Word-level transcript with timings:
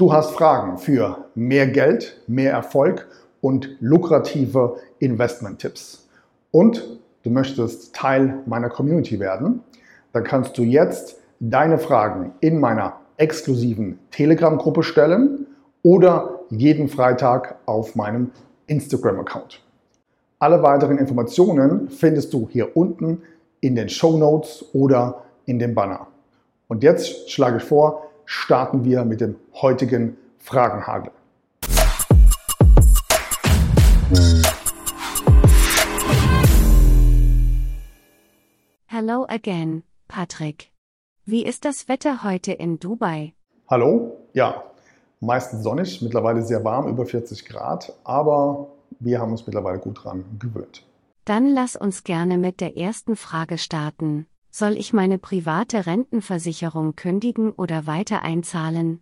Du 0.00 0.12
hast 0.12 0.30
Fragen 0.30 0.78
für 0.78 1.24
mehr 1.34 1.66
Geld, 1.66 2.22
mehr 2.28 2.52
Erfolg 2.52 3.08
und 3.40 3.76
lukrative 3.80 4.76
Investment-Tipps. 5.00 6.06
Und 6.52 7.00
du 7.24 7.30
möchtest 7.30 7.96
Teil 7.96 8.38
meiner 8.46 8.68
Community 8.68 9.18
werden, 9.18 9.64
dann 10.12 10.22
kannst 10.22 10.56
du 10.56 10.62
jetzt 10.62 11.16
deine 11.40 11.80
Fragen 11.80 12.32
in 12.38 12.60
meiner 12.60 13.00
exklusiven 13.16 13.98
Telegram-Gruppe 14.12 14.84
stellen 14.84 15.48
oder 15.82 16.42
jeden 16.50 16.86
Freitag 16.86 17.56
auf 17.66 17.96
meinem 17.96 18.30
Instagram-Account. 18.68 19.60
Alle 20.38 20.62
weiteren 20.62 20.98
Informationen 20.98 21.88
findest 21.88 22.32
du 22.32 22.48
hier 22.48 22.76
unten 22.76 23.22
in 23.58 23.74
den 23.74 23.88
Show 23.88 24.16
Notes 24.16 24.64
oder 24.74 25.24
in 25.46 25.58
dem 25.58 25.74
Banner. 25.74 26.06
Und 26.68 26.84
jetzt 26.84 27.32
schlage 27.32 27.56
ich 27.56 27.64
vor, 27.64 28.07
starten 28.28 28.84
wir 28.84 29.06
mit 29.06 29.22
dem 29.22 29.36
heutigen 29.54 30.18
Fragenhagel. 30.38 31.10
Hello 38.84 39.24
again, 39.28 39.82
Patrick. 40.08 40.70
Wie 41.24 41.44
ist 41.44 41.64
das 41.64 41.88
Wetter 41.88 42.22
heute 42.22 42.52
in 42.52 42.78
Dubai? 42.78 43.32
Hallo? 43.66 44.28
Ja, 44.34 44.62
meistens 45.20 45.62
sonnig, 45.62 46.02
mittlerweile 46.02 46.42
sehr 46.42 46.62
warm, 46.64 46.86
über 46.86 47.06
40 47.06 47.46
Grad, 47.46 47.94
aber 48.04 48.68
wir 49.00 49.20
haben 49.20 49.30
uns 49.30 49.46
mittlerweile 49.46 49.78
gut 49.78 50.04
dran 50.04 50.24
gewöhnt. 50.38 50.84
Dann 51.24 51.48
lass 51.48 51.76
uns 51.76 52.04
gerne 52.04 52.36
mit 52.36 52.60
der 52.60 52.76
ersten 52.76 53.16
Frage 53.16 53.56
starten. 53.56 54.26
Soll 54.50 54.76
ich 54.76 54.92
meine 54.92 55.18
private 55.18 55.86
Rentenversicherung 55.86 56.96
kündigen 56.96 57.52
oder 57.52 57.86
weiter 57.86 58.22
einzahlen? 58.22 59.00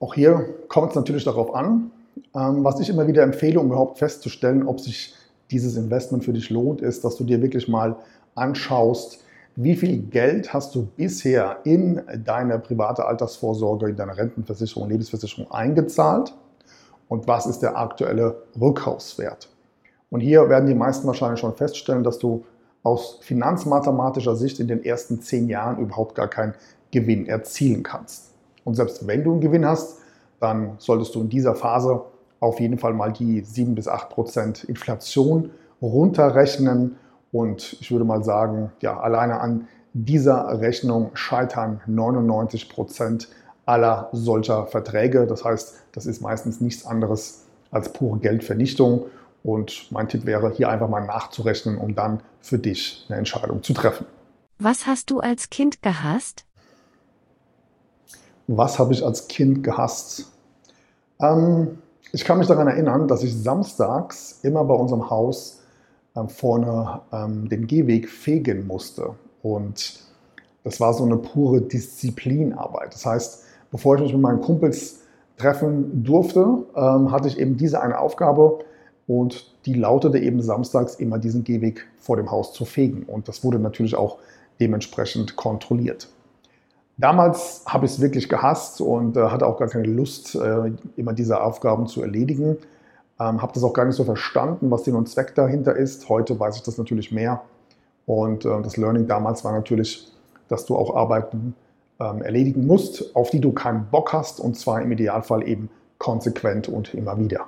Auch 0.00 0.14
hier 0.14 0.54
kommt 0.68 0.90
es 0.90 0.96
natürlich 0.96 1.24
darauf 1.24 1.54
an, 1.54 1.90
ähm, 2.34 2.64
was 2.64 2.80
ich 2.80 2.88
immer 2.88 3.06
wieder 3.06 3.22
empfehle, 3.22 3.60
um 3.60 3.66
überhaupt 3.66 3.98
festzustellen, 3.98 4.66
ob 4.66 4.80
sich 4.80 5.14
dieses 5.50 5.76
Investment 5.76 6.24
für 6.24 6.32
dich 6.32 6.50
lohnt, 6.50 6.80
ist, 6.80 7.04
dass 7.04 7.16
du 7.16 7.24
dir 7.24 7.40
wirklich 7.40 7.68
mal 7.68 7.96
anschaust, 8.34 9.20
wie 9.54 9.76
viel 9.76 9.98
Geld 9.98 10.52
hast 10.52 10.74
du 10.74 10.86
bisher 10.96 11.58
in 11.64 12.00
deine 12.24 12.58
private 12.58 13.04
Altersvorsorge, 13.04 13.90
in 13.90 13.96
deine 13.96 14.16
Rentenversicherung, 14.16 14.88
Lebensversicherung 14.88 15.50
eingezahlt 15.50 16.34
und 17.08 17.28
was 17.28 17.46
ist 17.46 17.60
der 17.60 17.76
aktuelle 17.76 18.42
Rückkaufswert. 18.58 19.50
Und 20.10 20.20
hier 20.20 20.48
werden 20.48 20.66
die 20.66 20.74
meisten 20.74 21.06
wahrscheinlich 21.06 21.40
schon 21.40 21.54
feststellen, 21.54 22.02
dass 22.02 22.18
du 22.18 22.44
aus 22.82 23.18
finanzmathematischer 23.22 24.36
Sicht 24.36 24.60
in 24.60 24.68
den 24.68 24.84
ersten 24.84 25.20
zehn 25.20 25.48
Jahren 25.48 25.78
überhaupt 25.78 26.14
gar 26.14 26.28
keinen 26.28 26.54
Gewinn 26.90 27.26
erzielen 27.26 27.82
kannst. 27.82 28.32
Und 28.64 28.74
selbst 28.74 29.06
wenn 29.06 29.24
du 29.24 29.32
einen 29.32 29.40
Gewinn 29.40 29.66
hast, 29.66 29.98
dann 30.40 30.74
solltest 30.78 31.14
du 31.14 31.20
in 31.20 31.28
dieser 31.28 31.54
Phase 31.54 32.02
auf 32.40 32.58
jeden 32.58 32.78
Fall 32.78 32.92
mal 32.92 33.12
die 33.12 33.40
7 33.40 33.74
bis 33.74 33.86
8 33.86 34.10
Prozent 34.10 34.64
Inflation 34.64 35.50
runterrechnen. 35.80 36.96
Und 37.30 37.76
ich 37.80 37.90
würde 37.92 38.04
mal 38.04 38.24
sagen, 38.24 38.72
ja, 38.80 38.98
alleine 38.98 39.40
an 39.40 39.68
dieser 39.94 40.60
Rechnung 40.60 41.10
scheitern 41.14 41.80
99 41.86 42.68
Prozent 42.68 43.28
aller 43.64 44.08
solcher 44.12 44.66
Verträge. 44.66 45.26
Das 45.26 45.44
heißt, 45.44 45.74
das 45.92 46.06
ist 46.06 46.20
meistens 46.20 46.60
nichts 46.60 46.84
anderes 46.84 47.46
als 47.70 47.92
pure 47.92 48.18
Geldvernichtung. 48.18 49.06
Und 49.42 49.90
mein 49.90 50.08
Tipp 50.08 50.24
wäre, 50.24 50.52
hier 50.52 50.68
einfach 50.68 50.88
mal 50.88 51.04
nachzurechnen, 51.04 51.78
um 51.78 51.94
dann 51.94 52.20
für 52.40 52.58
dich 52.58 53.06
eine 53.08 53.18
Entscheidung 53.18 53.62
zu 53.62 53.72
treffen. 53.72 54.06
Was 54.58 54.86
hast 54.86 55.10
du 55.10 55.20
als 55.20 55.50
Kind 55.50 55.82
gehasst? 55.82 56.44
Was 58.46 58.78
habe 58.78 58.92
ich 58.92 59.04
als 59.04 59.28
Kind 59.28 59.64
gehasst? 59.64 60.32
Ähm, 61.20 61.78
ich 62.12 62.24
kann 62.24 62.38
mich 62.38 62.46
daran 62.46 62.68
erinnern, 62.68 63.08
dass 63.08 63.22
ich 63.22 63.34
samstags 63.34 64.40
immer 64.42 64.64
bei 64.64 64.74
unserem 64.74 65.10
Haus 65.10 65.60
ähm, 66.14 66.28
vorne 66.28 67.00
ähm, 67.12 67.48
den 67.48 67.66
Gehweg 67.66 68.08
fegen 68.08 68.66
musste. 68.66 69.14
Und 69.42 70.00
das 70.62 70.78
war 70.78 70.94
so 70.94 71.04
eine 71.04 71.16
pure 71.16 71.62
Disziplinarbeit. 71.62 72.94
Das 72.94 73.06
heißt, 73.06 73.44
bevor 73.70 73.96
ich 73.96 74.02
mich 74.02 74.12
mit 74.12 74.22
meinen 74.22 74.40
Kumpels 74.40 75.00
treffen 75.36 76.04
durfte, 76.04 76.64
ähm, 76.76 77.10
hatte 77.10 77.28
ich 77.28 77.38
eben 77.38 77.56
diese 77.56 77.80
eine 77.80 77.98
Aufgabe, 77.98 78.58
und 79.06 79.52
die 79.66 79.74
lautete 79.74 80.18
eben 80.18 80.40
samstags 80.42 80.94
immer 80.96 81.18
diesen 81.18 81.44
Gehweg 81.44 81.86
vor 81.98 82.16
dem 82.16 82.30
Haus 82.30 82.52
zu 82.52 82.64
fegen. 82.64 83.04
Und 83.04 83.28
das 83.28 83.44
wurde 83.44 83.58
natürlich 83.58 83.94
auch 83.94 84.18
dementsprechend 84.60 85.36
kontrolliert. 85.36 86.08
Damals 86.98 87.64
habe 87.66 87.86
ich 87.86 87.92
es 87.92 88.00
wirklich 88.00 88.28
gehasst 88.28 88.80
und 88.80 89.16
äh, 89.16 89.22
hatte 89.22 89.46
auch 89.46 89.58
gar 89.58 89.68
keine 89.68 89.88
Lust, 89.88 90.34
äh, 90.34 90.72
immer 90.96 91.12
diese 91.14 91.42
Aufgaben 91.42 91.86
zu 91.86 92.02
erledigen. 92.02 92.58
Ähm, 93.18 93.42
habe 93.42 93.52
das 93.54 93.64
auch 93.64 93.72
gar 93.72 93.86
nicht 93.86 93.96
so 93.96 94.04
verstanden, 94.04 94.70
was 94.70 94.84
Sinn 94.84 94.94
und 94.94 95.08
Zweck 95.08 95.34
dahinter 95.34 95.74
ist. 95.74 96.08
Heute 96.08 96.38
weiß 96.38 96.56
ich 96.56 96.62
das 96.62 96.78
natürlich 96.78 97.10
mehr. 97.10 97.42
Und 98.06 98.44
äh, 98.44 98.62
das 98.62 98.76
Learning 98.76 99.06
damals 99.06 99.44
war 99.44 99.52
natürlich, 99.52 100.12
dass 100.48 100.66
du 100.66 100.76
auch 100.76 100.94
Arbeiten 100.94 101.54
ähm, 101.98 102.22
erledigen 102.22 102.66
musst, 102.66 103.16
auf 103.16 103.30
die 103.30 103.40
du 103.40 103.52
keinen 103.52 103.86
Bock 103.90 104.12
hast. 104.12 104.38
Und 104.38 104.56
zwar 104.56 104.82
im 104.82 104.92
Idealfall 104.92 105.46
eben 105.48 105.70
konsequent 105.98 106.68
und 106.68 106.94
immer 106.94 107.18
wieder. 107.18 107.46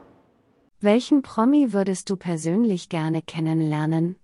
Welchen 0.85 1.23
Promi 1.23 1.73
würdest 1.73 2.11
du 2.11 2.17
persönlich 2.17 2.91
gerne 2.91 3.23
kennenlernen? 3.23 4.17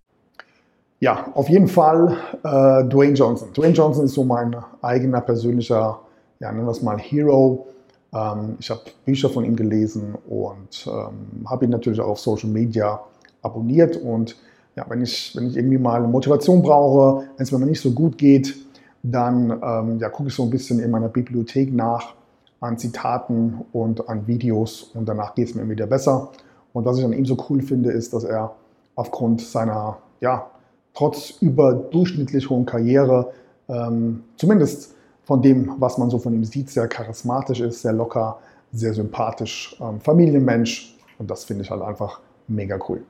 Ja, 0.99 1.33
auf 1.33 1.49
jeden 1.49 1.69
Fall 1.69 2.19
äh, 2.43 2.85
Dwayne 2.87 3.15
Johnson. 3.15 3.49
Dwayne 3.55 3.73
Johnson 3.73 4.05
ist 4.05 4.13
so 4.13 4.25
mein 4.25 4.55
eigener 4.83 5.23
persönlicher, 5.23 6.01
ja, 6.39 6.53
nennen 6.53 6.67
wir 6.67 6.73
es 6.73 6.83
mal 6.83 6.99
Hero. 6.99 7.67
Ähm, 8.13 8.57
ich 8.59 8.69
habe 8.69 8.83
Bücher 9.07 9.31
von 9.31 9.47
ihm 9.47 9.57
gelesen 9.57 10.15
und 10.29 10.87
ähm, 10.87 11.49
habe 11.49 11.65
ihn 11.65 11.71
natürlich 11.71 11.99
auch 11.99 12.09
auf 12.09 12.21
Social 12.21 12.51
Media 12.51 13.01
abonniert. 13.41 13.97
Und 13.97 14.37
ja, 14.77 14.85
wenn 14.91 15.01
ich, 15.01 15.35
wenn 15.35 15.47
ich 15.47 15.57
irgendwie 15.57 15.79
mal 15.79 16.07
Motivation 16.07 16.61
brauche, 16.61 17.25
wenn 17.39 17.43
es 17.43 17.53
mir 17.53 17.59
nicht 17.65 17.81
so 17.81 17.93
gut 17.93 18.19
geht, 18.19 18.55
dann 19.03 19.51
ähm, 19.51 19.99
ja, 19.99 20.11
gucke 20.11 20.29
ich 20.29 20.35
so 20.35 20.43
ein 20.43 20.51
bisschen 20.51 20.79
in 20.79 20.91
meiner 20.91 21.09
Bibliothek 21.09 21.73
nach 21.73 22.13
an 22.61 22.77
Zitaten 22.77 23.65
und 23.73 24.11
an 24.11 24.27
Videos 24.27 24.91
und 24.93 25.09
danach 25.09 25.35
geht 25.35 25.49
es 25.49 25.55
mir 25.55 25.67
wieder 25.67 25.87
besser. 25.87 26.31
Und 26.73 26.85
was 26.85 26.99
ich 26.99 27.05
an 27.05 27.13
ihm 27.13 27.27
so 27.27 27.37
cool 27.49 27.63
finde, 27.63 27.91
ist, 27.91 28.13
dass 28.13 28.25
er 28.25 28.55
aufgrund 28.95 29.41
seiner, 29.41 29.99
ja, 30.21 30.51
trotz 30.95 31.31
überdurchschnittlich 31.41 32.49
hohen 32.51 32.67
Karriere, 32.67 33.33
ähm, 33.69 34.25
zumindest 34.37 34.95
von 35.25 35.43
dem, 35.43 35.75
was 35.79 35.99
man 35.99 36.11
so 36.11 36.19
von 36.19 36.35
ihm 36.35 36.45
sieht, 36.45 36.71
sehr 36.71 36.89
charismatisch 36.89 37.61
ist, 37.61 37.83
sehr 37.83 37.93
locker, 37.93 38.39
sehr 38.73 38.95
sympathisch, 38.95 39.77
ähm, 39.81 40.01
Familienmensch. 40.01 40.97
Und 41.19 41.31
das 41.31 41.45
finde 41.45 41.63
ich 41.65 41.71
halt 41.71 41.83
einfach 41.83 42.21
mega 42.49 42.79
cool. 42.89 43.03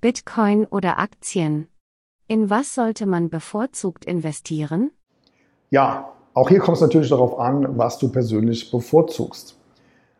Bitcoin 0.00 0.66
oder 0.66 0.98
Aktien? 0.98 1.68
In 2.26 2.50
was 2.50 2.74
sollte 2.74 3.06
man 3.06 3.28
bevorzugt 3.28 4.04
investieren? 4.04 4.90
Ja, 5.70 6.12
auch 6.34 6.48
hier 6.48 6.58
kommt 6.58 6.76
es 6.76 6.82
natürlich 6.82 7.10
darauf 7.10 7.38
an, 7.38 7.78
was 7.78 7.98
du 7.98 8.08
persönlich 8.08 8.70
bevorzugst. 8.70 9.56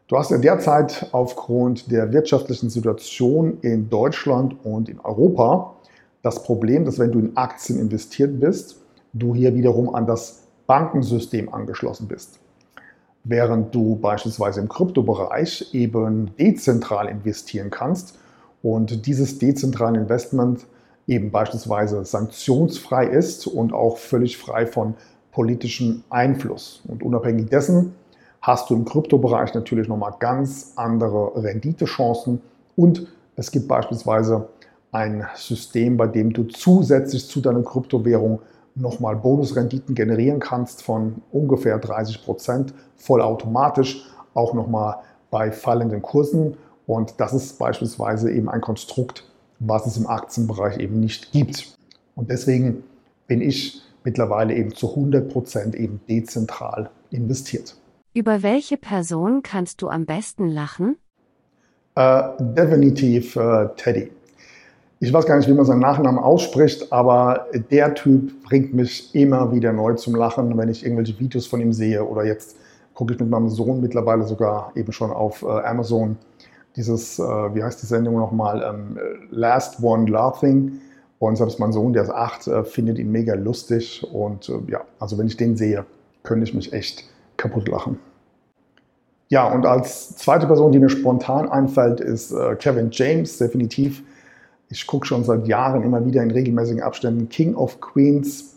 Du 0.06 0.18
hast 0.18 0.30
ja 0.30 0.36
derzeit 0.36 1.08
aufgrund 1.12 1.90
der 1.90 2.12
wirtschaftlichen 2.12 2.68
Situation 2.68 3.56
in 3.62 3.88
Deutschland 3.88 4.54
und 4.62 4.90
in 4.90 5.00
Europa 5.00 5.76
das 6.20 6.42
Problem, 6.42 6.84
dass 6.84 6.98
wenn 6.98 7.10
du 7.10 7.20
in 7.20 7.36
Aktien 7.38 7.78
investiert 7.78 8.38
bist, 8.38 8.82
du 9.14 9.34
hier 9.34 9.54
wiederum 9.54 9.94
an 9.94 10.06
das 10.06 10.42
Bankensystem 10.66 11.52
angeschlossen 11.52 12.06
bist. 12.06 12.38
Während 13.24 13.74
du 13.74 13.96
beispielsweise 13.96 14.60
im 14.60 14.68
Kryptobereich 14.68 15.72
eben 15.72 16.32
dezentral 16.38 17.08
investieren 17.08 17.70
kannst 17.70 18.18
und 18.62 19.06
dieses 19.06 19.38
dezentrale 19.38 19.98
Investment 19.98 20.66
eben 21.06 21.30
beispielsweise 21.30 22.04
sanktionsfrei 22.04 23.06
ist 23.06 23.46
und 23.46 23.72
auch 23.72 23.96
völlig 23.96 24.36
frei 24.36 24.66
von 24.66 24.94
politischem 25.32 26.04
Einfluss. 26.10 26.82
Und 26.86 27.02
unabhängig 27.02 27.48
dessen 27.48 27.94
hast 28.44 28.68
du 28.68 28.74
im 28.74 28.84
Kryptobereich 28.84 29.54
natürlich 29.54 29.88
nochmal 29.88 30.14
ganz 30.18 30.74
andere 30.76 31.42
Renditechancen 31.42 32.42
und 32.76 33.06
es 33.36 33.50
gibt 33.50 33.68
beispielsweise 33.68 34.48
ein 34.92 35.26
System, 35.34 35.96
bei 35.96 36.06
dem 36.06 36.30
du 36.30 36.44
zusätzlich 36.44 37.26
zu 37.26 37.40
deiner 37.40 37.62
Kryptowährung 37.62 38.40
nochmal 38.74 39.16
Bonusrenditen 39.16 39.94
generieren 39.94 40.40
kannst 40.40 40.82
von 40.82 41.22
ungefähr 41.32 41.78
30 41.78 42.22
Prozent, 42.22 42.74
vollautomatisch, 42.96 44.04
auch 44.34 44.52
nochmal 44.52 44.96
bei 45.30 45.50
fallenden 45.50 46.02
Kursen. 46.02 46.58
Und 46.86 47.14
das 47.18 47.32
ist 47.32 47.58
beispielsweise 47.58 48.30
eben 48.30 48.50
ein 48.50 48.60
Konstrukt, 48.60 49.24
was 49.58 49.86
es 49.86 49.96
im 49.96 50.06
Aktienbereich 50.06 50.78
eben 50.78 51.00
nicht 51.00 51.32
gibt. 51.32 51.74
Und 52.14 52.30
deswegen 52.30 52.84
bin 53.26 53.40
ich 53.40 53.80
mittlerweile 54.04 54.54
eben 54.54 54.74
zu 54.74 54.90
100 54.90 55.32
Prozent 55.32 55.74
eben 55.74 56.00
dezentral 56.08 56.90
investiert. 57.10 57.74
Über 58.16 58.44
welche 58.44 58.76
Person 58.76 59.42
kannst 59.42 59.82
du 59.82 59.88
am 59.88 60.06
besten 60.06 60.46
lachen? 60.46 60.96
Äh, 61.96 62.22
definitiv 62.38 63.34
äh, 63.34 63.68
Teddy. 63.76 64.12
Ich 65.00 65.12
weiß 65.12 65.26
gar 65.26 65.36
nicht, 65.36 65.48
wie 65.48 65.52
man 65.52 65.64
seinen 65.64 65.80
Nachnamen 65.80 66.20
ausspricht, 66.22 66.92
aber 66.92 67.48
der 67.72 67.92
Typ 67.94 68.44
bringt 68.44 68.72
mich 68.72 69.12
immer 69.16 69.52
wieder 69.52 69.72
neu 69.72 69.94
zum 69.94 70.14
Lachen, 70.14 70.56
wenn 70.56 70.68
ich 70.68 70.84
irgendwelche 70.84 71.18
Videos 71.18 71.48
von 71.48 71.60
ihm 71.60 71.72
sehe 71.72 72.04
oder 72.04 72.24
jetzt 72.24 72.56
gucke 72.94 73.14
ich 73.14 73.18
mit 73.18 73.28
meinem 73.28 73.48
Sohn 73.48 73.80
mittlerweile 73.80 74.22
sogar 74.22 74.70
eben 74.76 74.92
schon 74.92 75.10
auf 75.10 75.42
äh, 75.42 75.46
Amazon 75.46 76.16
dieses, 76.76 77.18
äh, 77.18 77.22
wie 77.22 77.64
heißt 77.64 77.82
die 77.82 77.86
Sendung 77.86 78.14
nochmal, 78.14 78.62
ähm, 78.62 78.96
Last 79.30 79.82
One 79.82 80.08
Laughing. 80.08 80.80
Und 81.18 81.34
selbst 81.34 81.58
mein 81.58 81.72
Sohn, 81.72 81.92
der 81.92 82.04
ist 82.04 82.10
acht, 82.10 82.46
äh, 82.46 82.62
findet 82.62 83.00
ihn 83.00 83.10
mega 83.10 83.34
lustig. 83.34 84.06
Und 84.12 84.48
äh, 84.48 84.70
ja, 84.70 84.82
also 85.00 85.18
wenn 85.18 85.26
ich 85.26 85.36
den 85.36 85.56
sehe, 85.56 85.84
könnte 86.22 86.44
ich 86.44 86.54
mich 86.54 86.72
echt 86.72 87.04
kaputt 87.36 87.68
lachen. 87.68 87.98
Ja, 89.28 89.48
und 89.52 89.66
als 89.66 90.16
zweite 90.16 90.46
Person, 90.46 90.72
die 90.72 90.78
mir 90.78 90.90
spontan 90.90 91.48
einfällt, 91.48 92.00
ist 92.00 92.32
äh, 92.32 92.54
Kevin 92.56 92.90
James, 92.92 93.38
definitiv. 93.38 94.02
Ich 94.68 94.86
gucke 94.86 95.06
schon 95.06 95.24
seit 95.24 95.46
Jahren 95.46 95.82
immer 95.82 96.04
wieder 96.04 96.22
in 96.22 96.30
regelmäßigen 96.30 96.82
Abständen 96.82 97.28
King 97.28 97.54
of 97.54 97.80
Queens. 97.80 98.56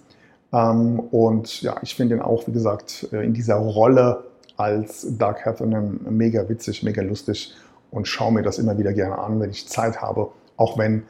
Ähm, 0.53 1.00
und 1.12 1.62
ja, 1.62 1.75
ich 1.81 1.95
finde 1.95 2.15
ihn 2.15 2.21
auch, 2.21 2.47
wie 2.47 2.51
gesagt, 2.51 3.07
äh, 3.12 3.25
in 3.25 3.33
dieser 3.33 3.56
Rolle 3.56 4.25
als 4.57 5.07
Dark 5.18 5.45
Heffernan 5.45 6.00
mega 6.09 6.47
witzig, 6.50 6.83
mega 6.83 7.01
lustig 7.01 7.56
und 7.91 8.07
schaue 8.07 8.33
mir 8.33 8.44
das 8.44 8.59
immer 8.59 8.77
wieder 8.77 8.94
gerne 8.94 9.18
an, 9.18 9.39
wenn 9.39 9.51
ich 9.51 9.68
Zeit 9.68 10.01
habe, 10.01 10.30
auch 10.57 10.77
wenn 10.77 11.03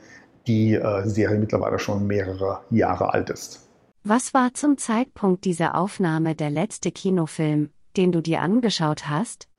die 0.47 0.75
äh, 0.75 1.07
Serie 1.07 1.37
mittlerweile 1.37 1.79
schon 1.79 2.07
mehrere 2.07 2.59
Jahre 2.69 3.13
alt 3.13 3.29
ist. 3.29 3.66
Was 4.09 4.33
war 4.33 4.53
zum 4.53 4.77
Zeitpunkt 4.77 5.43
dieser 5.43 5.75
Aufnahme 5.75 6.33
der 6.33 6.49
letzte 6.49 6.91
Kinofilm, 6.91 7.71
den 7.97 8.13
du 8.13 8.21
dir 8.21 8.39
angeschaut 8.39 9.09
hast? 9.09 9.49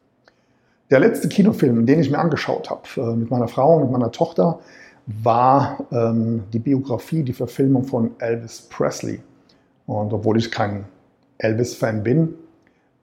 Der 0.91 1.01
letzte 1.01 1.29
Kinofilm, 1.29 1.85
den 1.85 2.01
ich 2.01 2.11
mir 2.11 2.19
angeschaut 2.19 2.71
habe, 2.71 2.89
äh, 2.97 3.15
mit 3.15 3.31
meiner 3.31 3.49
Frau, 3.49 3.79
mit 3.79 3.91
meiner 3.91 4.11
Tochter, 4.11 4.59
war 5.05 5.85
ähm, 5.93 6.45
die 6.51 6.61
Biografie, 6.61 7.25
die 7.25 7.35
Verfilmung 7.35 7.85
von 7.85 8.13
Elvis 8.21 8.63
Presley. 8.71 9.21
Und 9.85 10.15
obwohl 10.15 10.39
ich 10.39 10.51
kein 10.51 10.87
Elvis-Fan 11.37 12.03
bin, 12.03 12.33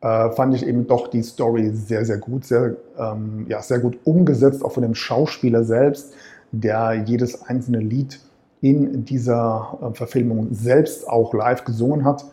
äh, 0.01 0.31
fand 0.31 0.55
ich 0.55 0.65
eben 0.65 0.87
doch 0.87 1.09
die 1.09 1.21
Story 1.21 1.69
sehr, 1.75 2.05
sehr 2.05 2.17
gut, 2.17 2.45
sehr, 2.45 2.75
ähm, 2.97 3.45
ja, 3.47 3.61
sehr 3.61 3.77
gut 3.77 3.99
umgesetzt, 4.03 4.65
auch 4.65 4.71
von 4.71 4.81
dem 4.81 4.95
Schauspieler 4.95 5.63
selbst, 5.63 6.11
der 6.51 7.03
jedes 7.05 7.43
einzelne 7.43 7.81
Lied 7.81 8.19
in 8.65 9.05
dieser 9.05 9.77
äh, 9.79 9.93
Verfilmung 9.93 10.47
selbst 10.51 11.07
auch 11.07 11.35
live 11.35 11.65
gesungen 11.65 12.03
hat. 12.03 12.25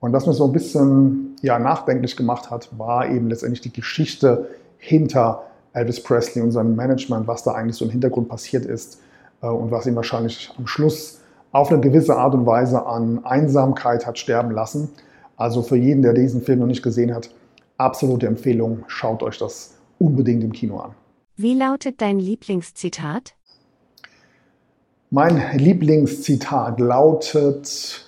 Und 0.00 0.12
was 0.12 0.26
mir 0.26 0.32
so 0.32 0.46
ein 0.46 0.52
bisschen 0.52 1.36
ja, 1.42 1.60
nachdenklich 1.60 2.16
gemacht 2.16 2.50
hat, 2.50 2.68
war 2.76 3.08
eben 3.08 3.28
letztendlich 3.28 3.60
die 3.60 3.72
Geschichte 3.72 4.48
hinter 4.78 5.44
Elvis 5.72 6.02
Presley 6.02 6.42
und 6.42 6.50
seinem 6.50 6.74
Management, 6.74 7.28
was 7.28 7.44
da 7.44 7.52
eigentlich 7.52 7.76
so 7.76 7.84
im 7.84 7.92
Hintergrund 7.92 8.28
passiert 8.28 8.66
ist 8.66 9.00
äh, 9.42 9.46
und 9.46 9.70
was 9.70 9.86
ihn 9.86 9.94
wahrscheinlich 9.94 10.52
am 10.58 10.66
Schluss 10.66 11.20
auf 11.52 11.70
eine 11.70 11.80
gewisse 11.80 12.16
Art 12.16 12.34
und 12.34 12.46
Weise 12.46 12.84
an 12.84 13.24
Einsamkeit 13.24 14.06
hat 14.06 14.18
sterben 14.18 14.50
lassen. 14.50 14.88
Also 15.36 15.62
für 15.62 15.76
jeden, 15.76 16.02
der 16.02 16.14
diesen 16.14 16.42
Film 16.42 16.58
noch 16.58 16.66
nicht 16.66 16.82
gesehen 16.82 17.14
hat, 17.14 17.30
absolute 17.76 18.26
Empfehlung. 18.26 18.82
Schaut 18.88 19.22
euch 19.22 19.38
das 19.38 19.74
unbedingt 19.98 20.42
im 20.42 20.52
Kino 20.52 20.78
an. 20.78 20.94
Wie 21.36 21.54
lautet 21.54 22.00
dein 22.00 22.18
Lieblingszitat? 22.18 23.34
Mein 25.12 25.42
Lieblingszitat 25.58 26.78
lautet, 26.78 28.06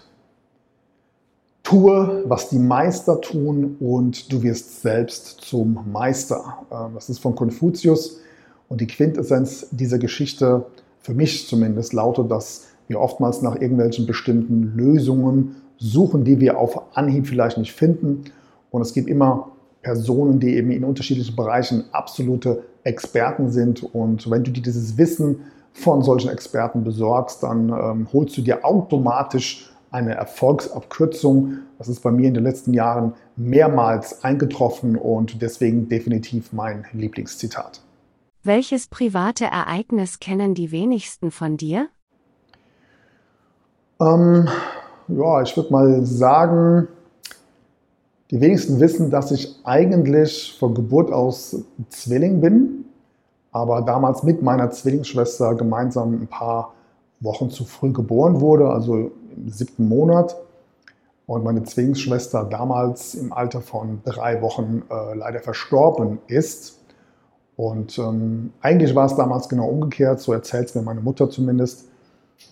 tue, 1.64 2.22
was 2.28 2.48
die 2.48 2.60
Meister 2.60 3.20
tun 3.20 3.74
und 3.80 4.32
du 4.32 4.44
wirst 4.44 4.82
selbst 4.82 5.40
zum 5.40 5.80
Meister. 5.90 6.64
Ähm, 6.70 6.92
das 6.94 7.10
ist 7.10 7.18
von 7.18 7.34
Konfuzius 7.34 8.20
und 8.68 8.80
die 8.80 8.86
Quintessenz 8.86 9.66
dieser 9.72 9.98
Geschichte, 9.98 10.64
für 11.00 11.12
mich 11.12 11.48
zumindest, 11.48 11.92
lautet, 11.92 12.30
dass 12.30 12.66
wir 12.86 13.00
oftmals 13.00 13.42
nach 13.42 13.56
irgendwelchen 13.56 14.06
bestimmten 14.06 14.76
Lösungen 14.76 15.56
suchen, 15.78 16.22
die 16.22 16.38
wir 16.38 16.56
auf 16.56 16.96
Anhieb 16.96 17.26
vielleicht 17.26 17.58
nicht 17.58 17.72
finden. 17.72 18.26
Und 18.70 18.82
es 18.82 18.94
gibt 18.94 19.08
immer 19.08 19.48
Personen, 19.82 20.38
die 20.38 20.54
eben 20.54 20.70
in 20.70 20.84
unterschiedlichen 20.84 21.34
Bereichen 21.34 21.82
absolute 21.90 22.62
Experten 22.84 23.50
sind. 23.50 23.82
Und 23.92 24.30
wenn 24.30 24.44
du 24.44 24.52
dir 24.52 24.62
dieses 24.62 24.96
Wissen 24.98 25.40
von 25.72 26.02
solchen 26.02 26.30
Experten 26.30 26.84
besorgst, 26.84 27.42
dann 27.42 27.68
ähm, 27.70 28.08
holst 28.12 28.36
du 28.36 28.42
dir 28.42 28.64
automatisch 28.64 29.70
eine 29.90 30.14
Erfolgsabkürzung. 30.14 31.58
Das 31.78 31.88
ist 31.88 32.00
bei 32.00 32.10
mir 32.10 32.28
in 32.28 32.34
den 32.34 32.44
letzten 32.44 32.72
Jahren 32.74 33.14
mehrmals 33.36 34.24
eingetroffen 34.24 34.96
und 34.96 35.40
deswegen 35.42 35.88
definitiv 35.88 36.52
mein 36.52 36.86
Lieblingszitat. 36.92 37.80
Welches 38.42 38.88
private 38.88 39.44
Ereignis 39.44 40.18
kennen 40.18 40.54
die 40.54 40.72
wenigsten 40.72 41.30
von 41.30 41.56
dir? 41.56 41.88
Ähm, 44.00 44.48
ja, 45.08 45.42
ich 45.42 45.56
würde 45.56 45.72
mal 45.72 46.04
sagen, 46.04 46.88
die 48.30 48.40
wenigsten 48.40 48.80
wissen, 48.80 49.10
dass 49.10 49.30
ich 49.30 49.60
eigentlich 49.64 50.56
von 50.58 50.74
Geburt 50.74 51.12
aus 51.12 51.64
Zwilling 51.90 52.40
bin, 52.40 52.86
aber 53.52 53.82
damals 53.82 54.22
mit 54.22 54.42
meiner 54.42 54.70
Zwillingsschwester 54.70 55.54
gemeinsam 55.54 56.14
ein 56.14 56.26
paar 56.26 56.72
Wochen 57.20 57.50
zu 57.50 57.64
früh 57.64 57.92
geboren 57.92 58.40
wurde, 58.40 58.70
also 58.70 59.12
im 59.36 59.50
siebten 59.50 59.88
Monat. 59.88 60.36
Und 61.26 61.44
meine 61.44 61.62
Zwillingsschwester 61.62 62.44
damals 62.44 63.14
im 63.14 63.32
Alter 63.32 63.60
von 63.60 64.00
drei 64.04 64.42
Wochen 64.42 64.82
äh, 64.90 65.14
leider 65.14 65.38
verstorben 65.38 66.18
ist. 66.26 66.80
Und 67.56 67.96
ähm, 67.98 68.52
eigentlich 68.60 68.94
war 68.94 69.06
es 69.06 69.14
damals 69.14 69.48
genau 69.48 69.68
umgekehrt, 69.68 70.20
so 70.20 70.32
erzählt 70.32 70.68
es 70.68 70.74
mir 70.74 70.82
meine 70.82 71.00
Mutter 71.00 71.30
zumindest. 71.30 71.88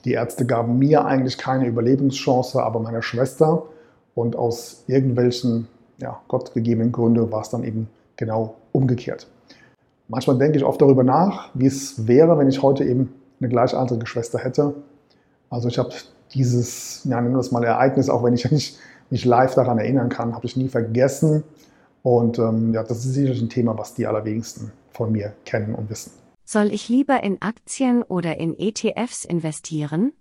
Die 0.04 0.12
Ärzte 0.12 0.46
gaben 0.46 0.78
mir 0.78 1.04
eigentlich 1.04 1.36
keine 1.36 1.66
Überlebenschance, 1.66 2.62
aber 2.62 2.78
meiner 2.78 3.02
Schwester. 3.02 3.64
Und 4.14 4.36
aus 4.36 4.84
irgendwelchen 4.86 5.66
ja, 5.98 6.20
gottgegebenen 6.28 6.92
Gründen 6.92 7.32
war 7.32 7.42
es 7.42 7.50
dann 7.50 7.64
eben 7.64 7.88
genau 8.16 8.54
umgekehrt. 8.72 9.26
Manchmal 10.10 10.38
denke 10.38 10.58
ich 10.58 10.64
oft 10.64 10.82
darüber 10.82 11.04
nach, 11.04 11.50
wie 11.54 11.66
es 11.66 12.08
wäre, 12.08 12.36
wenn 12.36 12.48
ich 12.48 12.62
heute 12.62 12.84
eben 12.84 13.12
eine 13.38 13.48
gleichaltrige 13.48 14.06
Schwester 14.06 14.40
hätte. 14.40 14.74
Also 15.50 15.68
ich 15.68 15.78
habe 15.78 15.90
dieses, 16.34 17.04
ja, 17.04 17.20
nennen 17.20 17.34
wir 17.34 17.38
das 17.38 17.52
mal 17.52 17.62
Ereignis, 17.62 18.10
auch 18.10 18.24
wenn 18.24 18.34
ich 18.34 18.50
nicht, 18.50 18.76
nicht 19.10 19.24
live 19.24 19.54
daran 19.54 19.78
erinnern 19.78 20.08
kann, 20.08 20.34
habe 20.34 20.46
ich 20.46 20.56
nie 20.56 20.68
vergessen. 20.68 21.44
Und 22.02 22.40
ähm, 22.40 22.74
ja, 22.74 22.82
das 22.82 23.04
ist 23.04 23.14
sicherlich 23.14 23.40
ein 23.40 23.50
Thema, 23.50 23.78
was 23.78 23.94
die 23.94 24.08
allerwenigsten 24.08 24.72
von 24.90 25.12
mir 25.12 25.32
kennen 25.44 25.76
und 25.76 25.88
wissen. 25.90 26.10
Soll 26.44 26.72
ich 26.72 26.88
lieber 26.88 27.22
in 27.22 27.40
Aktien 27.40 28.02
oder 28.02 28.36
in 28.38 28.58
ETFs 28.58 29.24
investieren? 29.24 30.12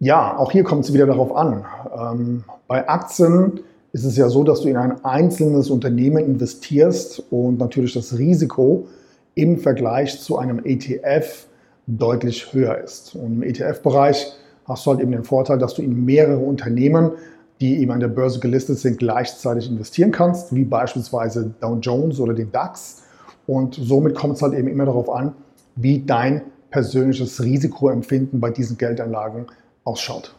Ja, 0.00 0.36
auch 0.36 0.50
hier 0.50 0.64
kommt 0.64 0.86
es 0.86 0.92
wieder 0.92 1.06
darauf 1.06 1.36
an. 1.36 1.64
Ähm, 1.96 2.44
bei 2.66 2.88
Aktien 2.88 3.60
ist 3.92 4.04
es 4.04 4.16
ja 4.16 4.28
so, 4.28 4.42
dass 4.42 4.62
du 4.62 4.68
in 4.68 4.76
ein 4.76 5.04
einzelnes 5.04 5.70
Unternehmen 5.70 6.24
investierst 6.24 7.22
und 7.30 7.58
natürlich 7.58 7.94
das 7.94 8.18
Risiko 8.18 8.88
im 9.34 9.58
Vergleich 9.58 10.20
zu 10.20 10.38
einem 10.38 10.64
ETF 10.64 11.46
deutlich 11.86 12.52
höher 12.52 12.78
ist. 12.78 13.14
Und 13.14 13.34
im 13.34 13.42
ETF-Bereich 13.42 14.32
hast 14.64 14.86
du 14.86 14.90
halt 14.90 15.00
eben 15.00 15.12
den 15.12 15.24
Vorteil, 15.24 15.58
dass 15.58 15.74
du 15.74 15.82
in 15.82 16.04
mehrere 16.04 16.38
Unternehmen, 16.38 17.12
die 17.60 17.78
eben 17.78 17.90
an 17.90 18.00
der 18.00 18.08
Börse 18.08 18.40
gelistet 18.40 18.78
sind, 18.78 18.98
gleichzeitig 18.98 19.68
investieren 19.68 20.12
kannst, 20.12 20.54
wie 20.54 20.64
beispielsweise 20.64 21.54
Dow 21.60 21.76
Jones 21.80 22.20
oder 22.20 22.34
den 22.34 22.52
DAX. 22.52 23.02
Und 23.46 23.74
somit 23.74 24.14
kommt 24.14 24.36
es 24.36 24.42
halt 24.42 24.54
eben 24.54 24.68
immer 24.68 24.86
darauf 24.86 25.10
an, 25.10 25.34
wie 25.76 26.00
dein 26.00 26.42
persönliches 26.70 27.42
Risikoempfinden 27.42 28.40
bei 28.40 28.50
diesen 28.50 28.78
Geldanlagen 28.78 29.46
ausschaut. 29.84 30.34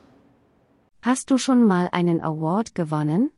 Hast 1.02 1.30
du 1.32 1.38
schon 1.38 1.66
mal 1.66 1.90
einen 1.92 2.22
Award 2.22 2.76
gewonnen? 2.76 3.32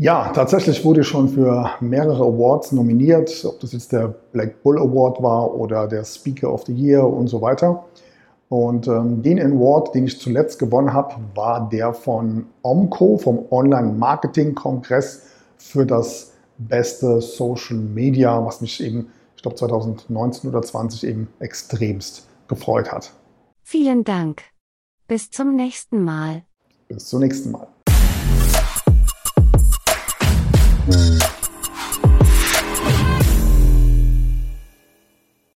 Ja, 0.00 0.30
tatsächlich 0.32 0.84
wurde 0.84 1.00
ich 1.00 1.08
schon 1.08 1.28
für 1.28 1.70
mehrere 1.80 2.22
Awards 2.22 2.70
nominiert, 2.70 3.44
ob 3.44 3.58
das 3.58 3.72
jetzt 3.72 3.90
der 3.90 4.14
Black 4.32 4.62
Bull 4.62 4.78
Award 4.78 5.20
war 5.20 5.52
oder 5.52 5.88
der 5.88 6.04
Speaker 6.04 6.52
of 6.54 6.64
the 6.66 6.72
Year 6.72 7.04
und 7.04 7.26
so 7.26 7.42
weiter. 7.42 7.84
Und 8.48 8.86
ähm, 8.86 9.22
den 9.22 9.40
Award, 9.40 9.96
den 9.96 10.04
ich 10.04 10.20
zuletzt 10.20 10.60
gewonnen 10.60 10.92
habe, 10.92 11.16
war 11.34 11.68
der 11.68 11.92
von 11.92 12.46
OMCO, 12.62 13.18
vom 13.18 13.44
Online 13.50 13.92
Marketing 13.92 14.54
Kongress 14.54 15.22
für 15.56 15.84
das 15.84 16.32
beste 16.58 17.20
Social 17.20 17.76
Media, 17.76 18.46
was 18.46 18.60
mich 18.60 18.80
eben 18.80 19.08
ich 19.34 19.42
glaube 19.42 19.56
2019 19.56 20.50
oder 20.50 20.62
20 20.62 21.06
eben 21.08 21.28
extremst 21.40 22.28
gefreut 22.46 22.92
hat. 22.92 23.12
Vielen 23.62 24.04
Dank. 24.04 24.42
Bis 25.08 25.30
zum 25.30 25.56
nächsten 25.56 26.04
Mal. 26.04 26.44
Bis 26.88 27.06
zum 27.06 27.20
nächsten 27.20 27.50
Mal. 27.50 27.68